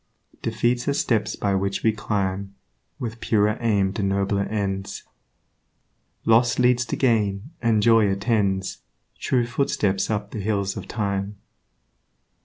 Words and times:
Defeats 0.41 0.87
are 0.87 0.95
steps 0.95 1.35
by 1.35 1.53
which 1.53 1.83
we 1.83 1.91
climb 1.91 2.55
With 2.97 3.19
purer 3.19 3.59
aim 3.59 3.93
to 3.93 4.01
nobler 4.01 4.45
ends; 4.45 5.03
Loss 6.25 6.57
leads 6.57 6.85
to 6.85 6.95
gain, 6.95 7.51
and 7.61 7.83
joy 7.83 8.09
attends 8.09 8.79
True 9.19 9.45
footsteps 9.45 10.09
up 10.09 10.31
the 10.31 10.39
hills 10.39 10.75
of 10.75 10.87
time. 10.87 11.37